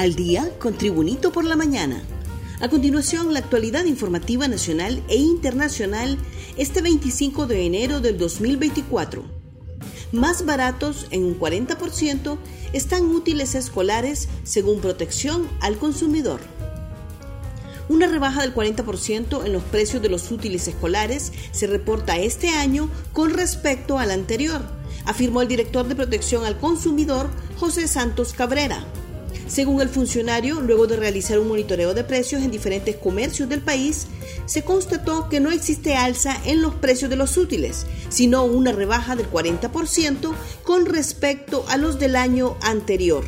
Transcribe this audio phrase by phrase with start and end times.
[0.00, 2.02] al día con Tribunito por la mañana.
[2.62, 6.16] A continuación, la actualidad informativa nacional e internacional
[6.56, 9.22] este 25 de enero del 2024.
[10.12, 12.38] Más baratos en un 40%
[12.72, 16.40] están útiles escolares según protección al consumidor.
[17.90, 22.88] Una rebaja del 40% en los precios de los útiles escolares se reporta este año
[23.12, 24.62] con respecto al anterior,
[25.04, 28.82] afirmó el director de protección al consumidor José Santos Cabrera.
[29.46, 34.06] Según el funcionario, luego de realizar un monitoreo de precios en diferentes comercios del país,
[34.46, 39.16] se constató que no existe alza en los precios de los útiles, sino una rebaja
[39.16, 43.24] del 40% con respecto a los del año anterior.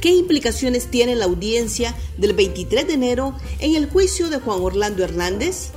[0.00, 5.02] ¿Qué implicaciones tiene la audiencia del 23 de enero en el juicio de Juan Orlando
[5.02, 5.70] Hernández?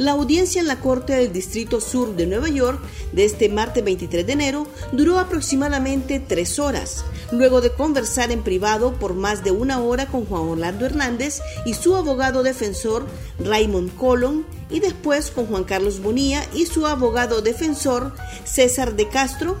[0.00, 2.80] La audiencia en la Corte del Distrito Sur de Nueva York
[3.12, 8.94] de este martes 23 de enero duró aproximadamente tres horas, luego de conversar en privado
[8.94, 13.06] por más de una hora con Juan Orlando Hernández y su abogado defensor
[13.40, 18.14] Raymond Colon y después con Juan Carlos Bonilla y su abogado defensor
[18.44, 19.58] César de Castro.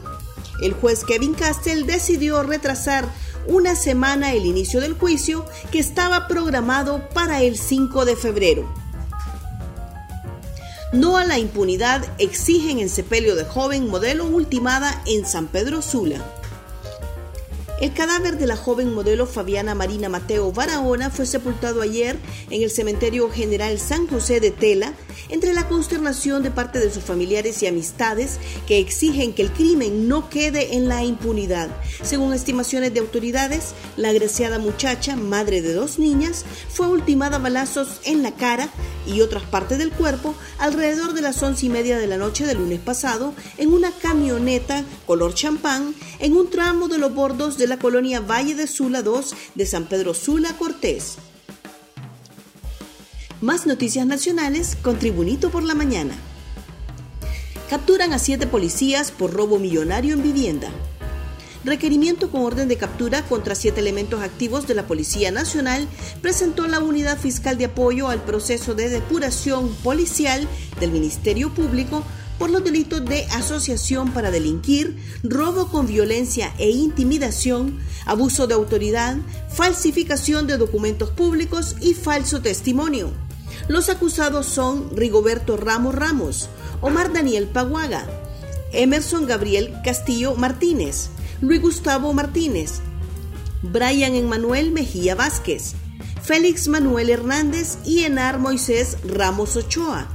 [0.62, 3.04] El juez Kevin Castell decidió retrasar
[3.46, 8.79] una semana el inicio del juicio que estaba programado para el 5 de febrero.
[10.92, 16.39] No a la impunidad exigen en sepelio de joven modelo ultimada en San Pedro Sula.
[17.80, 22.18] El cadáver de la joven modelo Fabiana Marina Mateo Barahona fue sepultado ayer
[22.50, 24.92] en el cementerio general San José de Tela,
[25.30, 30.08] entre la consternación de parte de sus familiares y amistades que exigen que el crimen
[30.08, 31.70] no quede en la impunidad.
[32.02, 38.02] Según estimaciones de autoridades, la agraciada muchacha, madre de dos niñas, fue ultimada a balazos
[38.04, 38.68] en la cara
[39.06, 42.58] y otras partes del cuerpo alrededor de las once y media de la noche del
[42.58, 47.78] lunes pasado en una camioneta color champán en un tramo de los bordos de la
[47.78, 51.18] colonia Valle de Sula 2 de San Pedro Sula Cortés.
[53.40, 56.12] Más noticias nacionales con Tribunito por la Mañana.
[57.70, 60.72] Capturan a siete policías por robo millonario en vivienda
[61.64, 65.86] requerimiento con orden de captura contra siete elementos activos de la Policía Nacional,
[66.22, 70.48] presentó la Unidad Fiscal de Apoyo al proceso de depuración policial
[70.80, 72.02] del Ministerio Público
[72.40, 79.18] por los delitos de asociación para delinquir, robo con violencia e intimidación, abuso de autoridad,
[79.50, 83.12] falsificación de documentos públicos y falso testimonio.
[83.68, 86.48] Los acusados son Rigoberto Ramos Ramos,
[86.80, 88.06] Omar Daniel Paguaga,
[88.72, 91.10] Emerson Gabriel Castillo Martínez,
[91.42, 92.80] Luis Gustavo Martínez,
[93.60, 95.74] Brian Emmanuel Mejía Vázquez,
[96.22, 100.08] Félix Manuel Hernández y Enar Moisés Ramos Ochoa,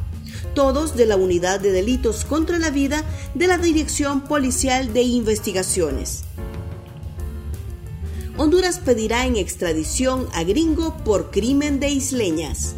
[0.56, 3.04] todos de la Unidad de Delitos contra la Vida
[3.36, 6.24] de la Dirección Policial de Investigaciones.
[8.38, 12.74] Honduras pedirá en extradición a Gringo por crimen de isleñas.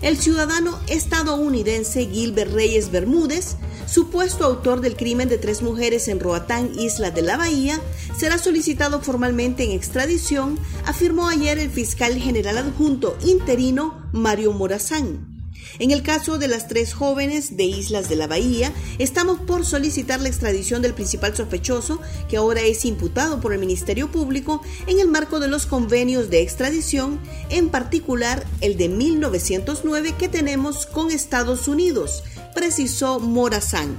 [0.00, 3.56] El ciudadano estadounidense Gilbert Reyes Bermúdez
[3.90, 7.80] supuesto autor del crimen de tres mujeres en Roatán, Isla de la Bahía,
[8.16, 15.29] será solicitado formalmente en extradición, afirmó ayer el fiscal general adjunto interino Mario Morazán.
[15.78, 20.20] En el caso de las tres jóvenes de Islas de la Bahía, estamos por solicitar
[20.20, 25.08] la extradición del principal sospechoso, que ahora es imputado por el Ministerio Público en el
[25.08, 31.68] marco de los convenios de extradición, en particular el de 1909 que tenemos con Estados
[31.68, 33.96] Unidos, precisó Morazán.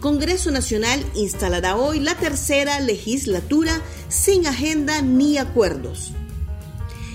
[0.00, 6.14] Congreso Nacional instalará hoy la tercera legislatura sin agenda ni acuerdos.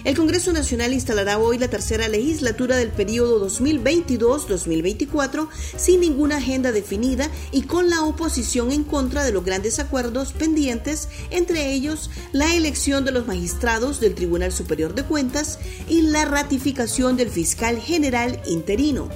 [0.05, 7.27] El Congreso Nacional instalará hoy la tercera legislatura del periodo 2022-2024 sin ninguna agenda definida
[7.51, 13.03] y con la oposición en contra de los grandes acuerdos pendientes, entre ellos la elección
[13.03, 15.57] de los magistrados del Tribunal Superior de Cuentas
[15.89, 19.09] y la ratificación del fiscal general interino.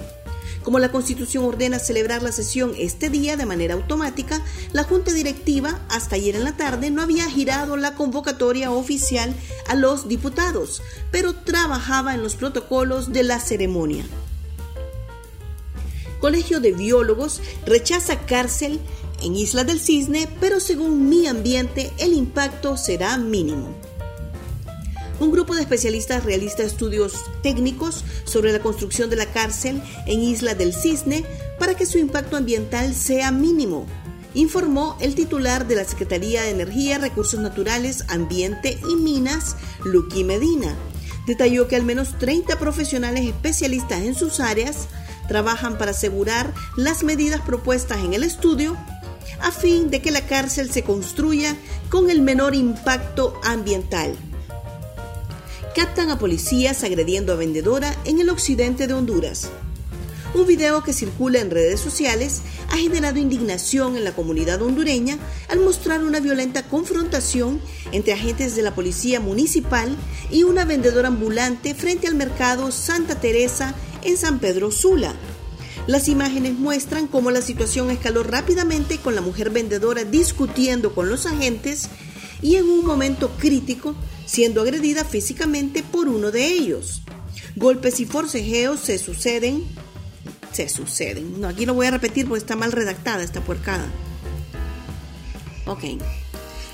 [0.63, 5.79] Como la Constitución ordena celebrar la sesión este día de manera automática, la Junta Directiva
[5.89, 9.33] hasta ayer en la tarde no había girado la convocatoria oficial
[9.67, 14.05] a los diputados, pero trabajaba en los protocolos de la ceremonia.
[16.19, 18.81] Colegio de Biólogos rechaza cárcel
[19.21, 23.78] en Isla del Cisne, pero según mi ambiente el impacto será mínimo
[25.19, 30.55] un grupo de especialistas realiza estudios técnicos sobre la construcción de la cárcel en Isla
[30.55, 31.25] del Cisne
[31.57, 33.85] para que su impacto ambiental sea mínimo,
[34.33, 40.75] informó el titular de la Secretaría de Energía, Recursos Naturales, Ambiente y Minas, Luqui Medina.
[41.27, 44.87] Detalló que al menos 30 profesionales especialistas en sus áreas
[45.27, 48.77] trabajan para asegurar las medidas propuestas en el estudio
[49.41, 51.55] a fin de que la cárcel se construya
[51.89, 54.17] con el menor impacto ambiental.
[55.79, 59.47] Captan a policías agrediendo a vendedora en el occidente de Honduras.
[60.33, 65.17] Un video que circula en redes sociales ha generado indignación en la comunidad hondureña
[65.47, 67.61] al mostrar una violenta confrontación
[67.93, 69.95] entre agentes de la policía municipal
[70.29, 73.73] y una vendedora ambulante frente al mercado Santa Teresa
[74.03, 75.15] en San Pedro Sula.
[75.87, 81.25] Las imágenes muestran cómo la situación escaló rápidamente con la mujer vendedora discutiendo con los
[81.25, 81.89] agentes
[82.41, 83.95] y en un momento crítico
[84.25, 87.01] siendo agredida físicamente por uno de ellos.
[87.55, 89.63] Golpes y forcejeos se suceden
[90.51, 91.39] se suceden.
[91.39, 93.87] No, aquí lo voy a repetir porque está mal redactada esta puercada.
[95.65, 95.83] Ok.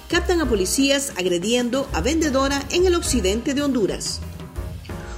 [0.09, 4.21] Captan a policías agrediendo a vendedora en el occidente de Honduras.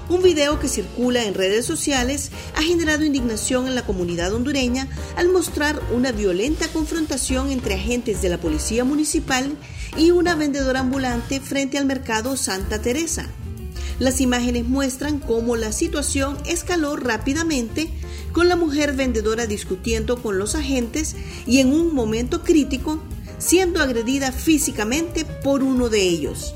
[0.10, 5.28] Un video que circula en redes sociales ha generado indignación en la comunidad hondureña al
[5.28, 9.52] mostrar una violenta confrontación entre agentes de la policía municipal
[9.96, 13.28] y una vendedora ambulante frente al mercado Santa Teresa.
[14.00, 17.90] Las imágenes muestran cómo la situación escaló rápidamente
[18.32, 21.16] con la mujer vendedora discutiendo con los agentes
[21.48, 23.02] y en un momento crítico
[23.40, 26.54] siendo agredida físicamente por uno de ellos.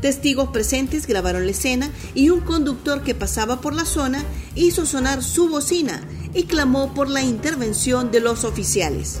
[0.00, 4.24] Testigos presentes grabaron la escena y un conductor que pasaba por la zona
[4.54, 6.02] hizo sonar su bocina
[6.32, 9.20] y clamó por la intervención de los oficiales.